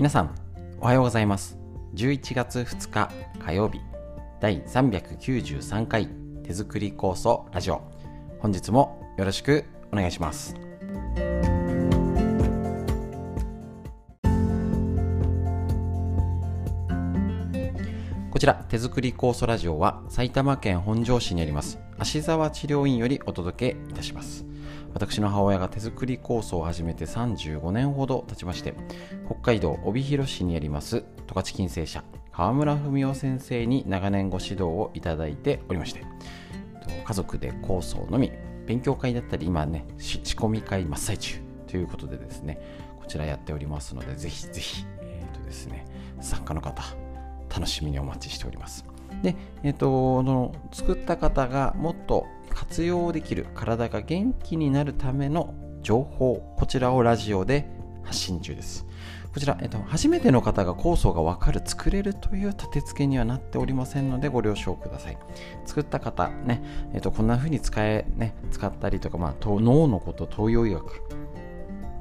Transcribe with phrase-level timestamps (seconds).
[0.00, 0.34] 皆さん
[0.80, 1.58] おはようございます。
[1.94, 3.80] 11月2日火曜日
[4.40, 6.08] 第393回
[6.42, 7.82] 手作り構想ラジオ。
[8.38, 10.54] 本日もよろしくお願いします。
[18.30, 24.49] こちら手作り酵素ラジオは埼玉県本庄市にあります芦沢治療院よりお届けいたします。
[24.92, 28.74] 私の母親が手作り構想を始めて35年ほど経ちまして
[29.26, 36.04] 北海道帯広市にあります十勝金星社川村文夫先生に長年ご指導をいただいておりまして
[37.04, 38.32] 家族で構想のみ
[38.66, 42.60] 勉強会だったり今ね仕込み会真っ最中ということでですね
[43.00, 45.84] こちらやっておりますのでぜひぜひ、えーとですね、
[46.20, 46.82] 参加の方
[47.48, 48.84] 楽しみにお待ちしております。
[49.22, 57.68] で、えっ、ー、と、の作った方がもっと活用できる体が元気になるための情報、こちらをラジオで
[58.02, 58.86] 発信中です。
[59.32, 65.18] こちら、えっと、初めての方が酵素がわかる、作れるという立て付けにはなっておりませんのでご了承ください。
[65.64, 71.02] 作った方、ね、えっと、こんな風に使え、ね、使ったりとか、まあ、脳のこと、東洋医学、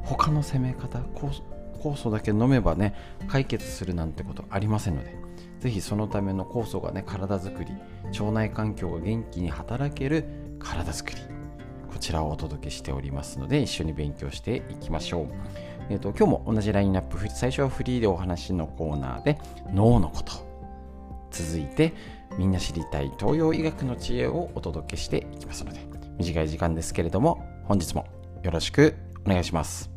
[0.03, 2.95] 他の攻め方、酵素だけ飲めばね、
[3.27, 5.15] 解決するなんてことありませんので、
[5.59, 7.71] ぜひそのための酵素がね体づくり
[8.17, 10.25] 腸内環境が元気に働ける
[10.59, 11.17] 体づくり
[11.91, 15.27] こちらをお届けしておりますので一緒に勉強していきましょう、
[15.89, 19.39] えーと、今日も同じラインナップ最初はフリーでお話のコーナーで
[19.73, 20.33] 脳のこと
[21.31, 21.93] 続いて
[22.37, 25.79] みんな知りたい東洋医学の知恵をお届けしていきますので
[26.17, 28.05] 短い時間ですけれども本日も
[28.43, 29.88] よろしくお願いします。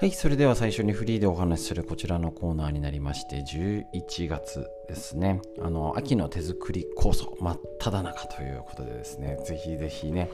[0.00, 10.30] はい、それでは最初にフリーでお話しするこちらのコーナーになりまして、11月ですね、あの秋の手作り酵素真っ只中ということでですね、ぜひぜひね、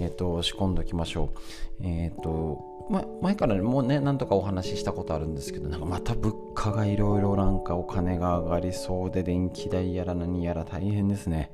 [0.00, 1.34] えっ、ー、と、仕込んでおきましょ
[1.82, 1.86] う。
[1.86, 11.50] えっ、ー、と、ま、前からねもうね、なんとかお話ししたことあるんですけど、なんかまた物価がいろいろなんかお金が上がりそうで、電気代やら何やら大変ですね。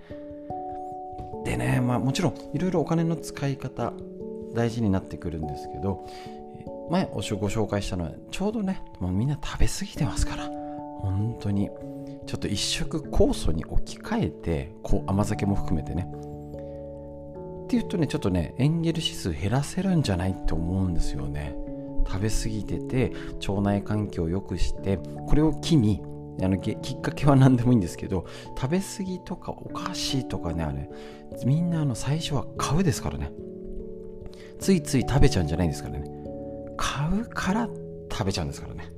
[1.44, 3.92] でね、まあもちろんいろいろお金の使い方
[4.54, 6.06] 大事になってくるんですけど、
[6.90, 11.70] 前ご紹介したのはちょうどねもうみんな食べ過ぎてますから本当に。
[12.26, 16.08] ちょっと一食酵素に置き換えてこう甘酒も含めてね。
[17.64, 21.56] っていうとねちょっとねエンゲル指数減らせるんじゃないって思うんですよね。
[22.06, 23.12] 食べ過ぎてて
[23.48, 26.02] 腸内環境を良くしてこれを機に
[26.42, 28.26] あのきっかけは何でもいいんですけど
[28.56, 30.88] 食べ過ぎとかお菓子とかねあれ。
[31.44, 33.30] みんなあの最初は買うですからね。
[34.58, 36.15] ついつい食べちゃうんじゃないですからね。
[36.76, 37.68] 買うから
[38.10, 38.92] 食べちゃうんですからね。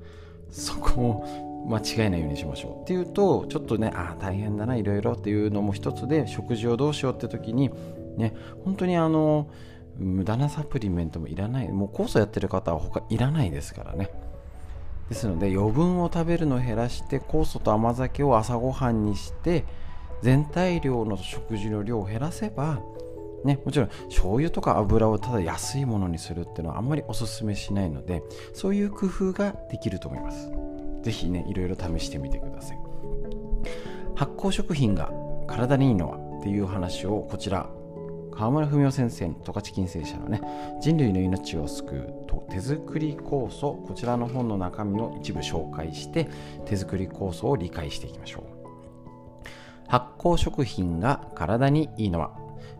[0.50, 7.70] そこを間違えないようにしましょうっていうとちょっとねああ大変だないろいろっていうのも一つで食事をどうしようって時に
[8.16, 8.34] ね
[8.64, 9.50] 本当にあの
[9.98, 11.68] 無駄なサプリメントもいらない。
[11.68, 14.10] もう酵素やってる方は他いらないですからね。
[15.08, 19.64] ですので余分を食べるのを減らして酵素と甘酒を朝ごはんにして
[20.22, 22.80] 全体量の食事の量を減らせば
[23.44, 28.22] ね、もちろん醤油とか油をただ安いものにするっていうのはあんまりおすすめしないので
[28.52, 30.50] そういう工夫ができると思います。
[31.02, 32.78] 是非ねいろいろ試してみてください。
[34.16, 35.12] 発酵食品が
[35.46, 37.70] 体にいいのはっていう話をこちら
[38.32, 40.40] 川村文夫先生の十勝金星社のね
[40.80, 46.28] 人類の命を救うと手作り酵素こちらの本の中身を一部紹介して
[46.66, 48.42] 手作り酵素を理解していきましょう。
[49.88, 52.36] 発酵食品が体にいいのは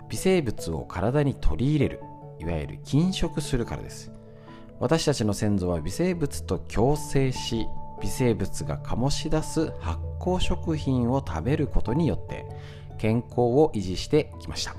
[0.09, 2.01] 微生物を体に取り入れる
[2.39, 4.13] いわゆる禁食するからです。
[4.81, 7.67] 私たちの先祖は微生物と共生し
[8.01, 12.47] 微生物が醸し出す発酵食品を食べることによって
[12.97, 14.77] 健康を維持してきました。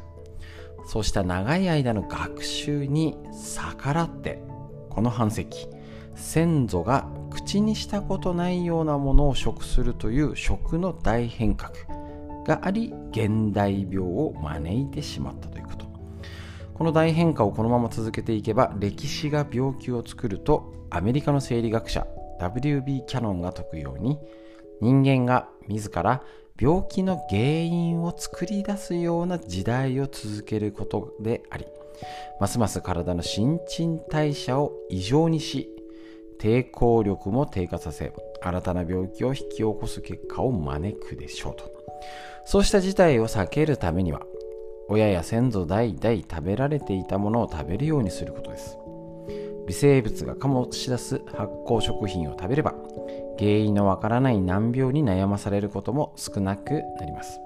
[0.86, 4.42] そうした長い間の学習に逆らって
[4.90, 5.68] この半世紀
[6.16, 11.99] 先祖が口にしたことないようなものを食するという食の大変革。
[12.50, 15.86] があり現代病を招いてしまったということ
[16.74, 22.08] この大変化をこのまま続けていけば歴史が病気を作るとアメリカの生理学者
[22.40, 23.04] W.B.
[23.06, 24.18] キャノンが説くように
[24.82, 26.24] 人間が自ら
[26.60, 31.66] 病気の原因を作り出すような時代を続けることであり
[32.40, 35.70] ますます体の新陳代謝を異常にし
[36.40, 38.12] 抵抗力も低下させ
[38.42, 41.80] 新たな病気を引き起こす結果を招くでしょうと
[42.46, 44.22] そうした事態を避けるためには
[44.90, 48.78] 親や先祖代々食べられていたものを食べるようにすることです。
[49.68, 52.74] 微生物が醸し出す発酵食品を食べれば
[53.38, 57.40] 原因のわからない難病に悩まされることも少なくなります。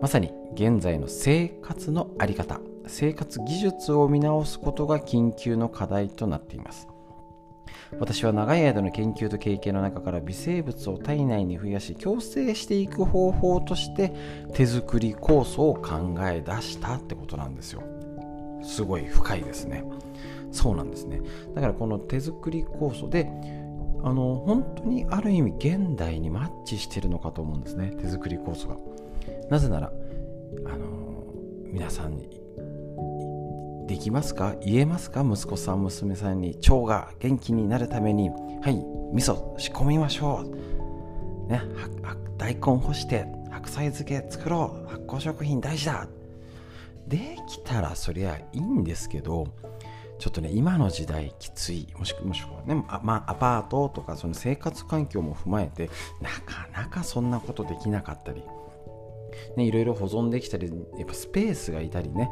[0.00, 6.86] まさに現在の生活の在り方生活技術を見直すことが緊急の課題となっています。
[7.98, 14.12] 私は長い間の研究と経験の中から微生物を体内に増やし共生していく方法として
[14.52, 17.82] 手作り酵素を考え出したってことなんですよ。
[18.62, 19.84] すごい深いですね。
[20.50, 21.20] そうなんですね。
[21.54, 23.30] だからこの手作り酵素で
[24.02, 27.92] あの本当にある意味現代にマッチしてるのかと思うんですね。
[28.00, 28.76] 手作り酵素が。
[29.50, 29.92] なぜなら
[30.66, 30.88] あの
[31.72, 32.16] 皆さん
[33.88, 34.54] できますか？
[34.64, 35.22] 言えますか？
[35.28, 38.30] 息子さん娘さんに腸が元気になるために。
[38.30, 38.76] はい
[39.14, 41.62] 味噌仕込みましょう、ね、
[42.36, 44.88] 大根干して白菜漬け作ろう。
[44.88, 46.06] 発酵食品大事だ。
[47.06, 49.46] できたらそりゃいいんですけど
[50.18, 51.88] ちょっとね今の時代きつい。
[51.96, 55.88] もしくはねあ、まあ、アパートとかその生活環境も踏まえて
[56.20, 58.42] なかなかそんなことできなかったり、
[59.56, 62.30] ね、いろいろ保存できたりやっぱスペースがいたりね。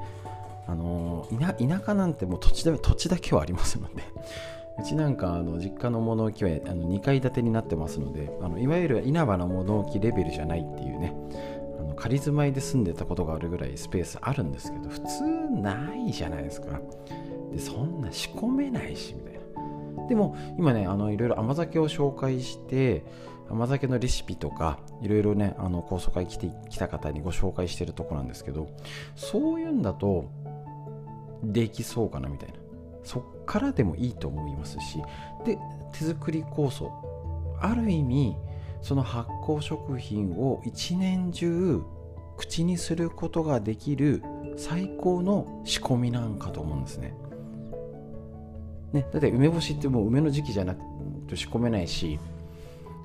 [0.66, 4.02] あの田田舎なんてもう土地だ土地だけはありますので
[4.78, 11.14] うちなんかあの実家の物置はあの2階建てになってますのであのいわゆる稲葉の物置レベルじゃないっていうね
[11.78, 15.24] あの仮住まいで住んでたことがあるぐらいスペースあるんですけど普通
[15.60, 16.80] ないじゃないですか。
[17.52, 20.06] でそんな仕込めないしみたいな。
[20.08, 23.04] でも今ねいろいろ甘酒を紹介して
[23.50, 28.68] 甘酒のレシピとかいろいろねあの高層会来てきた方にご紹介してるとこなんですけど
[29.14, 30.26] そういうんだと
[31.52, 32.54] できそうかなみたいな
[33.04, 35.00] そっからでもいいと思いますし
[35.44, 35.58] で
[35.92, 36.90] 手作り酵素
[37.60, 38.36] ある意味
[38.82, 41.82] その発酵食品を一年中
[42.36, 44.22] 口にすることができる
[44.56, 47.14] 最高の仕込みなんかと思うんですね。
[48.92, 50.80] ねだって梅干しってもう梅の時期じゃなく
[51.28, 52.18] て仕込めないし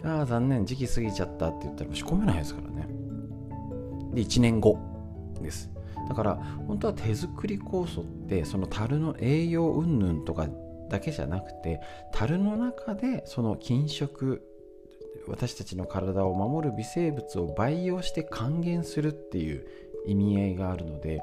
[0.04, 2.88] ああ残念時期過ぎちゃったって言ったら仕込めないですからね。
[4.14, 4.78] で1年後
[5.42, 5.70] です。
[6.12, 6.36] だから
[6.68, 10.50] 本当は手作り酵素ってその樽の栄養云々とか
[10.90, 11.80] だけじゃなくて
[12.12, 14.42] 樽の中でその菌食
[15.30, 19.66] 私たちの体を守る微生物を培養して還元するっていう
[20.06, 21.22] 意味合いがあるので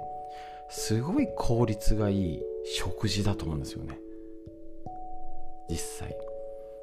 [0.71, 3.99] すごい効率がいい食事だと思うんですよね。
[5.69, 6.17] 実際。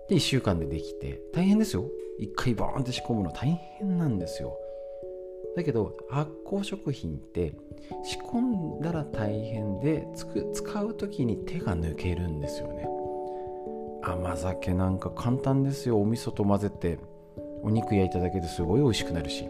[0.10, 1.90] で1週間でできて大変ですよ。
[2.22, 3.50] 1回バーンって仕込むの大
[3.80, 4.56] 変なんですよ。
[5.56, 7.56] だけど発酵食品って
[8.04, 8.40] 仕込
[8.78, 10.06] んだら大変で
[10.54, 12.88] 使う時に手が抜けるんですよね。
[14.04, 16.00] 甘酒なんか簡単ですよ。
[16.02, 17.00] お味噌と混ぜて
[17.63, 19.48] お肉焼いただけですごい美味しくなるし。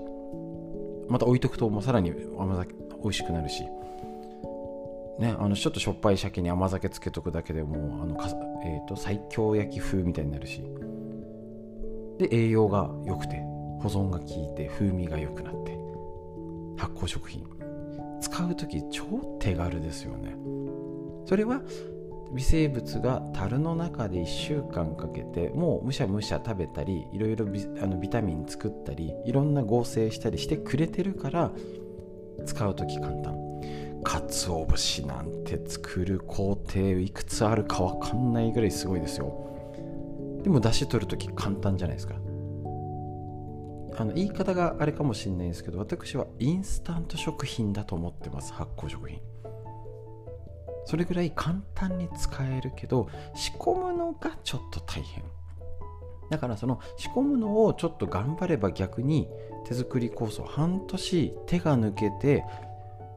[1.08, 3.66] また置いとくともうさらに甘酒美味しくなるし。
[5.20, 8.28] ね、あのちょっとしょっぱい鮭に甘酒つけとくだけでもあのか、
[8.66, 10.62] えーと、最強焼き風みたいになるし。
[12.18, 13.38] で栄養が良くて
[13.82, 15.85] 保存が効いて風味が良くなって。
[16.78, 17.44] 発酵食品。
[18.22, 19.04] 使う時超
[19.40, 20.36] 手軽ですよね。
[21.26, 21.62] それは
[22.34, 31.52] 微生物が樽の中で1週間かけてもうむしゃむしゃ食べたりいろいろビあのビタミン作ったりいろんな合成したりしてくれてるから
[32.46, 33.36] 使う時簡単。
[34.04, 39.46] 鰹節なんて作る工程いくつあるか分かんないぐらいすごいですよ。
[40.44, 42.16] でも出汁取る時簡単じゃないですか。
[43.98, 48.54] あの言い方があれかもしれないんですけど私はインスタント食品だと思ってます。
[48.54, 49.20] 発酵食品。
[50.86, 55.24] それぐらい簡単に使えるけど仕込むのがちょっと大変。
[56.30, 59.28] だからその仕込むのをちょっと頑張れば逆に
[59.66, 62.44] 手作り酵素半年手が抜けて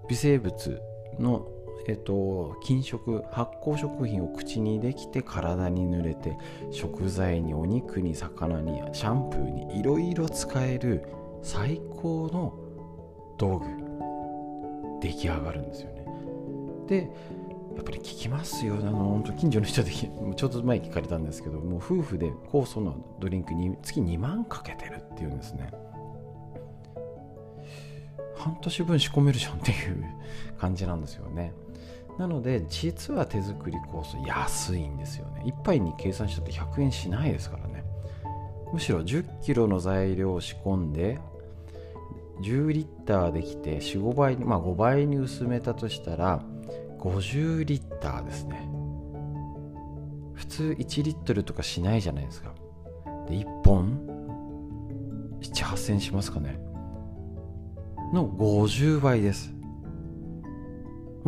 [0.08, 0.80] 微生物
[1.18, 1.46] の
[1.86, 6.36] えっと、菌食発酵食品を口にできて体に塗れて
[6.70, 11.04] 食材にお肉に魚にシャンプーにいろいろ使える
[11.42, 12.54] 最高の
[13.38, 13.66] 道具
[15.00, 16.04] 出来上がるんですよね。
[16.88, 17.10] で
[17.76, 18.74] やっぱり聞きますよ。
[18.74, 25.70] あの本当近所の人でちょっと前聞かれたんですけどもう夫婦で酵素のドリンクに月2万かけてるっていうんですね。
[28.36, 30.04] 半年分仕込めるじゃんっていう
[30.58, 31.52] 感じなんですよね。
[32.18, 35.42] なので実は手作り酵素安いんですよね。
[35.46, 37.84] 1杯に計算したって100円しないですからね。
[38.72, 41.18] むしろ1 0キロの材料を仕込んで
[42.42, 46.42] 10リッターできて45倍まあ5倍に薄めたとしたら
[46.98, 48.68] 50リッターですね。
[50.34, 52.52] 普通1リットルとかしないじゃないですか。
[53.28, 54.00] で1本
[55.40, 56.58] ？78000しますかね。
[58.12, 59.57] の50倍です。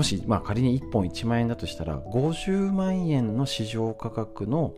[0.00, 4.72] もし、まあ、仮に1本1万円だとしたら50万円の市場価格の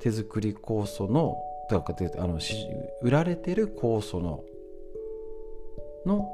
[0.00, 1.38] 手作り酵素の
[1.70, 2.38] だかあの
[3.00, 4.44] 売られてる酵素の
[6.04, 6.28] の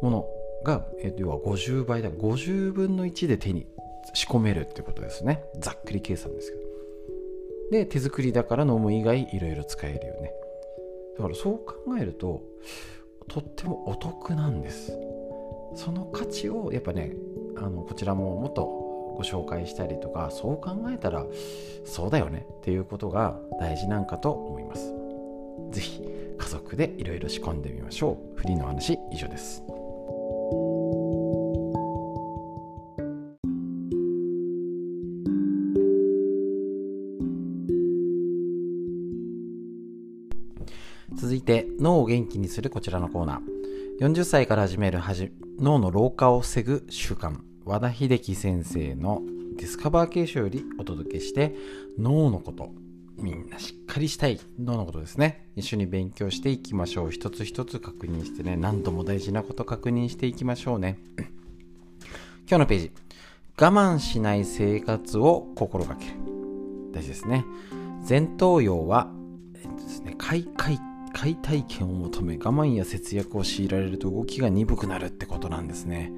[0.00, 0.26] もの
[0.64, 3.66] が、え、要は50倍だ50分の1で手に
[4.14, 5.44] 仕込めるってことですね。
[5.58, 6.62] ざっくり計算ですけど。
[7.72, 10.32] で手作りだから飲む以外いろいろ使えるよね。
[11.18, 12.42] だからそう考えると
[13.28, 15.15] とってもお得なんです。
[15.76, 17.12] その価値をやっぱね
[17.56, 18.64] あのこちらももっと
[19.16, 21.24] ご紹介したりとかそう考えたら
[21.84, 24.92] そうだよねっていうことが大事なんかと思います。
[25.70, 26.02] 是非
[26.38, 28.38] 家族でいろいろ仕込んでみましょう。
[28.38, 29.62] フリーの話以上です。
[41.16, 44.06] 続いて脳を元気にするこちらのコーナー。
[44.06, 44.98] 40歳から始める
[45.58, 47.38] 脳の老化を防ぐ習慣。
[47.64, 49.22] 和田秀樹先生の
[49.56, 51.56] ディスカバー形式よりお届けして
[51.98, 52.70] 脳のこと
[53.16, 54.38] みんなしっかりしたい。
[54.58, 55.48] 脳のことですね。
[55.56, 57.10] 一緒に勉強していきましょう。
[57.10, 58.56] 一つ一つ確認してね。
[58.56, 60.98] 何度も大事なこと確認していきましょうね。
[62.46, 62.92] 今日のページ。
[63.58, 66.12] 我慢しない生活を心がける。
[66.92, 67.46] 大事ですね。
[68.06, 69.10] 前頭葉は、
[69.54, 70.78] えっとですね、快快
[71.16, 76.12] 快体験を求め我慢や節約を強いられると動きが鈍くなるってことなんですね。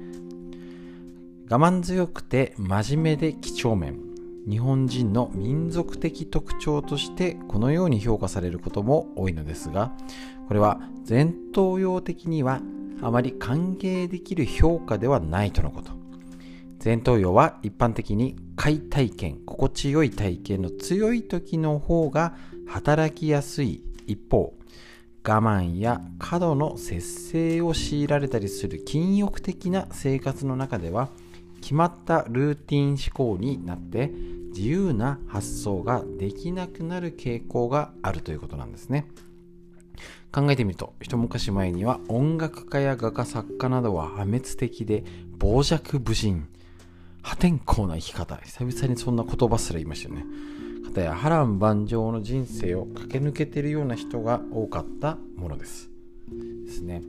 [1.49, 3.97] 我慢強くて真面目で几帳面。
[4.45, 9.91] 日本人の民族的特徴としてこのように評価されることも多いのですが
[10.47, 12.61] これは前頭葉的には
[13.01, 15.93] あまり歓迎できる評価ではないとのこと。
[16.83, 22.35] 前頭葉は一般的に快体験心地よい体験の強い時の方が
[22.67, 24.59] 働きやすい一方
[25.23, 31.09] 我慢や過度の節制を強いられたりする禁欲的な生活の中では
[31.61, 34.11] 決まったルーティン思考になって
[34.55, 39.07] 自由な発想ができなくなる傾向があるということなんですね。
[40.31, 45.03] 考えてみると一昔前には音楽家や画家作家などは破滅的で
[45.39, 46.47] 傍若無人。
[47.21, 48.37] 破天荒な生き方。
[48.37, 50.25] 久々にそんな言葉すら言いましたよね。
[50.89, 55.89] 方や波乱万丈の人生を駆け抜けているような人が多かったものです。
[56.65, 57.03] ですね。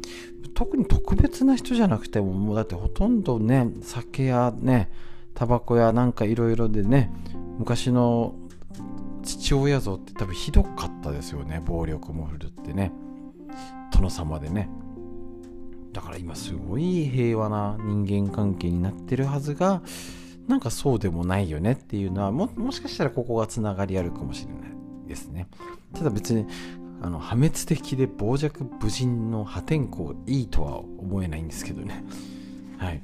[0.54, 4.90] 特に特別な人じゃなくてももうだってほとんどね酒やね
[5.34, 7.10] タバコやなんかいろいろでね
[7.58, 8.34] 昔の
[9.22, 11.62] 父親像って多分ひどかったですよね。
[11.64, 12.92] 暴力も振るってね。
[13.92, 14.68] 殿様でね。
[15.92, 19.82] だから今すごい平和な人間関係になってるはずが
[20.46, 25.48] なんかそうでもないよねっていうのはももしかしたらここがつながりあるかもしれないですね。
[25.94, 26.46] ただ別に
[27.02, 32.04] あの破滅的で傍若無人の破天荒いいとは思えないんですけどね。
[32.78, 33.02] はい。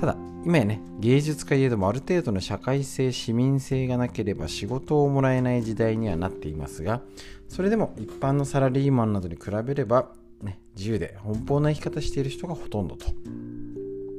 [0.00, 7.02] ただ今やね芸術家いえどもある程度の社会性市民性がなければ仕事をもらえない時代にはなっていますが
[7.48, 10.08] それでも一般のサラリーマンなどに比べれば、
[10.42, 13.06] ね、自由で奔放な生き方している人がほとんどと。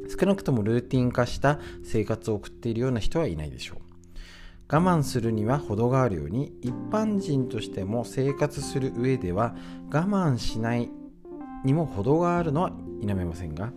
[0.10, 3.92] 少なくともルーティン化した生活を送っているような人はいないでしょう。
[4.72, 9.54] 我慢するには程があるように一般人としても生活する上では
[9.92, 10.90] 我慢しない
[11.66, 13.74] にも程があるのは否めませんが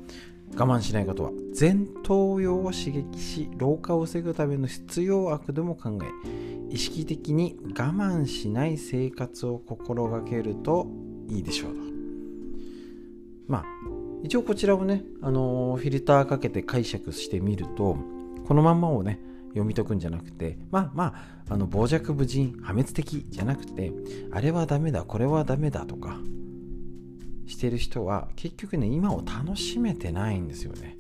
[0.55, 10.87] 我慢しないことは前頭葉を刺激し老化を防ぐための必要悪でも考え意識的に我慢しない生活を心がけると
[11.29, 11.94] いいでしょう
[13.47, 13.65] まあ
[14.23, 17.99] 一応こちらをね、あの、フィルターかけて解釈してみると
[18.47, 21.05] このまんまをね読み解くんじゃなくてまあま
[21.49, 23.93] ああの傍若無人破滅的じゃなくて
[24.33, 26.19] あれはダメだこれはダメだとか
[27.47, 30.97] してる人は結局ね今を楽しめてないんですよね。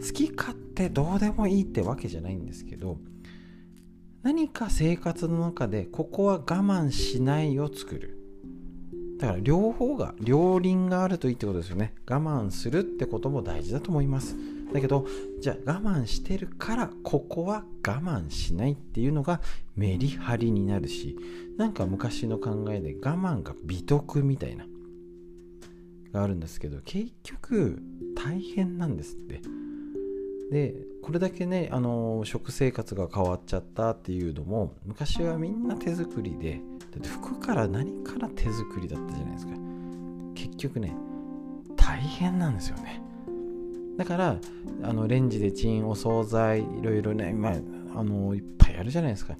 [0.00, 2.98] 好き勝手どうでもいいってわけじゃないんですけど
[4.22, 8.19] 何か生活の中でここは我慢しないを作る。
[9.20, 11.94] だから両方が両輪があるといいってことですよね。
[12.08, 14.34] 我慢するってことも大事だと思います。
[14.72, 15.06] だけど
[15.40, 19.42] じゃあ我慢してるからここは我慢しないっていうのが
[19.76, 21.18] メリハリになるし
[21.58, 24.64] なんか昔の考えで我慢が美徳みたいな
[26.12, 27.82] があるんですけど結局
[28.16, 29.42] 大変なんですって。
[30.50, 36.60] でこれだけねあの食生活が変わっちゃったっていうのも昔はみんな手作りで
[36.98, 39.52] って服から何から手作りだったじゃないですか。
[40.34, 40.94] 結局ね
[41.76, 43.02] 大変なんですよね。
[43.96, 44.36] だから
[44.82, 47.52] あのレンジでチンお惣菜いろいろね、まあ、
[47.96, 49.36] あのいっぱいあるじゃないですか。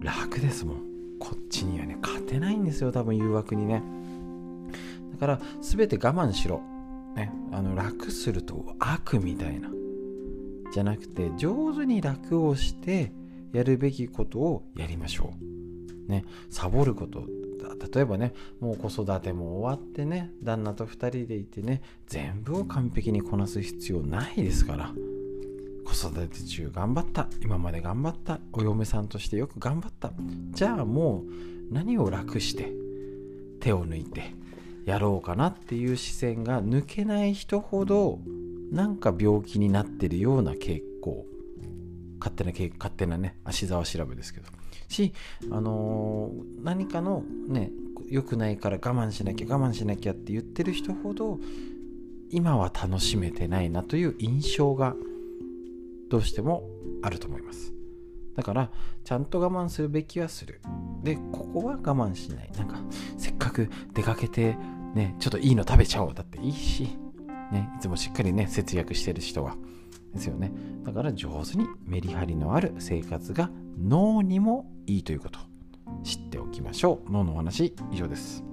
[0.00, 0.76] 楽ですもん。
[1.18, 3.82] こっちにはね勝てないんですよ多分誘惑にね。
[5.12, 6.62] だから全て我慢しろ、
[7.14, 9.70] ね、あの楽すると悪みたいな。
[10.72, 13.12] じゃなくて上手に楽をして
[13.52, 15.59] やるべきことをやりましょう。
[16.10, 17.24] ねサボること。
[17.94, 24.92] 例えばねもう子育ても終わってね旦那と2人でいてね全部を完璧にこなす必要ないですから。
[25.84, 27.28] 子育て中頑張った。
[27.42, 28.38] 今まで頑張った。
[28.52, 30.12] お嫁さんとしてよく頑張った。
[30.50, 31.24] じゃあも
[31.70, 32.72] う何を楽して
[33.60, 34.34] 手を抜いて
[34.84, 38.20] やろうかなっていう視線が抜けない人ほど
[38.70, 41.26] なんか病気になってるような傾向
[42.18, 44.59] 勝手な勝手なね足沢調べですけど。
[44.88, 45.12] し、
[45.50, 47.70] あのー、何かのね
[48.08, 51.38] 良くないから我慢しなきゃ我慢しなきゃって言ってる人ほど
[52.30, 54.94] 今は楽しめてないなという印象が
[56.08, 56.64] どうしても
[57.02, 57.72] あると思います。
[58.36, 58.70] だから
[59.04, 60.60] ちゃんと我慢するべきはする。
[61.02, 62.50] でここは我慢しない。
[62.56, 62.80] なんか
[63.16, 64.56] せっかく出かけて
[64.94, 66.14] ねちょっといいの食べちゃおう。
[66.14, 66.96] だっていいし
[67.52, 69.56] ねいつもしっかりね節約してる人は。
[70.12, 70.52] ですよね。
[70.84, 73.50] だから上手にメリハリのある生活が
[73.82, 75.38] 脳にもいいということ
[76.04, 77.10] 知っておきましょう。
[77.10, 78.44] 脳のお話以上です。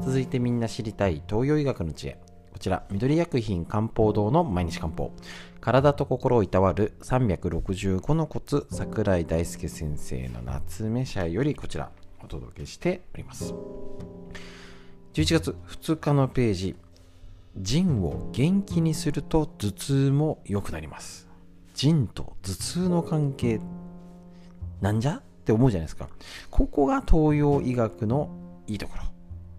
[0.00, 2.18] 続いてみんな知りたい東洋医学の知恵。
[2.50, 5.12] こちら緑薬品漢方堂の毎日漢方。
[5.60, 11.90] 体と心をいたわる365のコツ桜井大輔先生の夏目社よりこちら
[12.24, 13.54] お届けしております。
[15.14, 16.76] 11月2日のページ。
[17.56, 21.26] 腎を元気にすると頭痛も良くなります。
[21.74, 23.60] 腎と頭痛の関係。
[24.80, 25.16] なんじゃ？
[25.16, 26.08] って思うじゃないですか。
[26.50, 28.30] ここが東洋医学の
[28.68, 29.02] いいところ。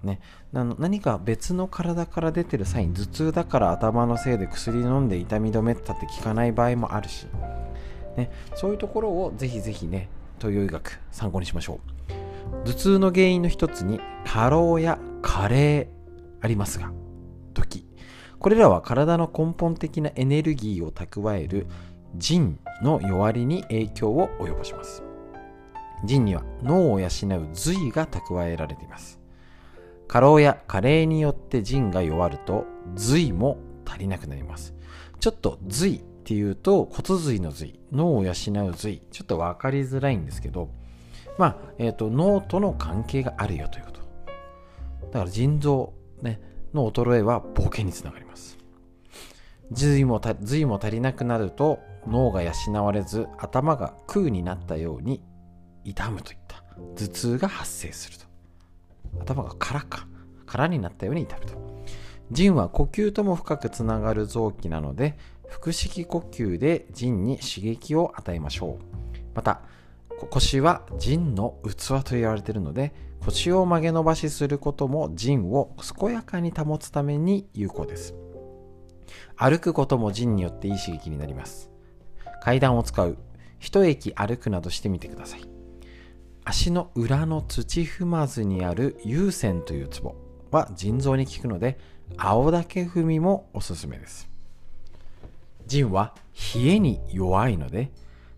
[0.02, 0.22] ね、
[0.54, 2.94] 何か別の体から出てるサイン。
[2.94, 7.28] 頭痛だから頭のせいで薬飲んで痛み止めったって効かない場合もあるし、
[8.16, 11.99] ね、そういうところをぜひぜひね東洋医学参考にしましょう。
[12.66, 15.88] 頭痛の原因の一つに過労や加齢
[16.42, 16.92] ありますが
[17.54, 17.86] 時
[18.40, 21.68] これらは体の根本的なエネルギーを蓄える
[22.16, 25.04] 腎の弱りに影響を及ぼします。
[26.06, 27.10] 腎には脳を養う
[27.54, 29.20] 髄が蓄えられています。
[30.08, 34.74] 過労や加齢によって腎が弱ると髄も足りなくなります。
[35.20, 38.34] ちょっと髄っていうと骨髄の髄脳を養う
[38.74, 40.70] 髄ちょっと分かりづらいんですけど
[41.40, 44.02] まあ、えっ、ー、と脳との関係があるよということ。
[45.14, 46.42] だから腎臓、ね、
[46.74, 48.58] の衰えは冒険につながります。
[49.72, 52.52] 髄も髄も足りなくなると脳が養
[52.84, 55.24] われず頭が空になったように
[55.86, 56.62] 痛むといった。
[56.98, 58.26] 頭痛が発生すると。
[59.22, 60.08] 頭が空か。
[60.46, 61.54] 空になったように痛むと。
[62.32, 68.84] 腎は呼吸とも深くつながる臓器なので腹式呼吸で腎に刺激を与えましょう。
[69.34, 69.62] また
[70.28, 78.16] 腰は腎の器と言われているので腰を曲げ伸ばしすることも腎を健やかに保つために有効です。
[79.36, 81.70] 歩くことも腎によっていい刺激になります。
[82.42, 83.18] 階段を使う。
[83.60, 85.42] 一駅歩くなどしてみてください。
[86.46, 88.98] 足の裏の土踏まずにある。
[89.04, 90.16] 有線というツボ
[90.52, 91.78] は腎臓に効くので
[92.18, 94.30] 青竹踏みもおすすめです。
[95.68, 96.16] 腎は
[96.56, 97.92] 冷えに弱いので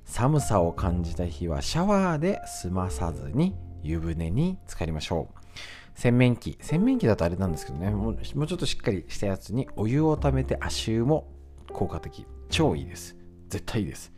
[0.05, 5.41] 寒さを感じた日はシャワーで済まさずに湯船に浸かりましょう。
[5.95, 6.57] 洗面器。
[6.61, 7.89] 洗面器だとあれなんですけどね。
[7.91, 11.27] もうちょっとしっかりしたやつにお湯をためて足湯も
[11.71, 12.25] 効果的。
[12.49, 13.15] 超いいです。
[13.49, 14.11] 絶対いいです。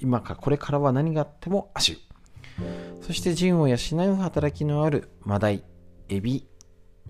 [0.00, 1.98] 今かこれからは何があっても足湯。
[3.02, 5.64] そして腎を養う働きのあるマダイ。
[6.08, 6.46] エビ。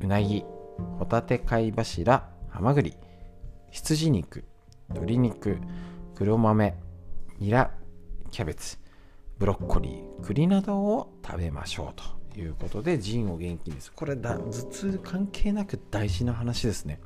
[0.01, 0.45] うなぎ
[0.99, 2.29] ホタテ貝柱。
[2.49, 2.97] ハマグリ。
[3.71, 4.45] 羊肉。
[4.89, 5.59] 鶏肉。
[6.15, 6.75] 黒豆。
[7.39, 7.73] ニラ。
[8.31, 8.79] キャベツ
[9.39, 13.89] ブロッコリー栗などを食べましょうということで腎を元気にす。
[13.89, 17.01] るこれだ頭痛関係なく大事な話ですね。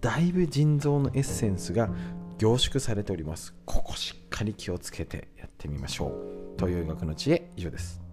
[0.00, 1.90] だいぶ腎臓のエッセンスが
[2.38, 3.54] 凝縮されております。
[3.64, 6.54] ここしっかり気をつけてやってみましょう。
[6.56, 8.05] 東洋医学の知恵以上です。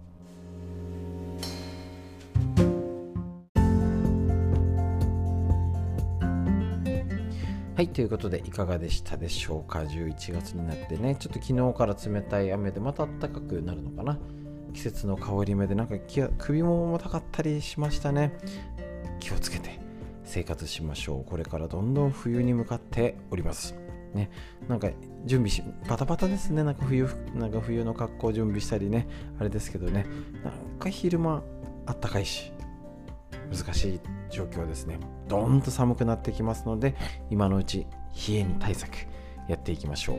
[7.76, 14.16] はい、ということでいかがでしたでしょうか ?11 月になってね、ちょっと昨日から冷たい雨でまた暖かくなるのかな？
[14.72, 15.96] 季節の変わり目でなんか
[16.38, 18.38] 首も重たかったりしましたね。
[19.18, 19.80] 気をつけて
[20.22, 21.28] 生活しましょう。
[21.28, 23.74] これからどんどん冬に向かっております。
[24.14, 24.30] ね、
[24.68, 24.88] なんか
[25.24, 26.62] 準備し、バタバタですね。
[26.62, 29.08] なんか冬、なんか冬の格好準備したりね、
[29.40, 30.06] あれですけどね、
[30.44, 31.42] なんか昼間
[31.86, 32.52] あったかいし、
[33.52, 34.00] 難しい
[34.34, 34.98] 状況ですね。
[35.28, 36.94] どんと寒くなってきますので
[37.30, 37.86] 今のうち
[38.28, 38.90] 冷えに対策
[39.48, 40.18] やっていきましょう。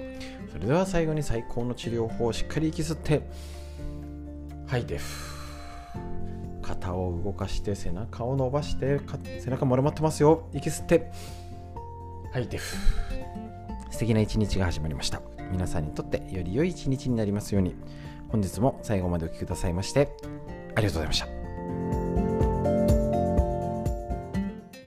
[0.51, 3.29] それでは最後に最高の治療法をしっかり息吸って
[4.67, 4.99] 吐いて
[6.61, 8.99] 肩を動かして背中を伸ばして
[9.39, 10.47] 背中丸まってますよ。
[10.53, 11.11] 息吸って
[12.31, 12.57] 吐いて
[13.89, 15.21] 素敵な一日が始まりました。
[15.51, 17.75] 皆さんにとってより良い一日になりますように。
[18.29, 20.09] 本日も最後までお聴きくださいまして
[20.75, 22.04] ありがとうございました。